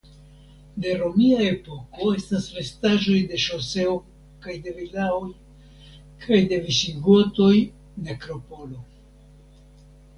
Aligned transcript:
De 0.85 0.93
romia 1.01 1.41
epoko 1.47 2.07
estas 2.21 2.47
restaĵoj 2.55 3.19
de 3.33 3.43
ŝoseo 3.45 3.93
kaj 4.47 4.57
de 4.65 4.75
vilaoj; 4.81 5.31
kaj 6.27 6.43
de 6.55 6.63
visigotoj 6.67 7.55
nekropolo. 8.11 8.87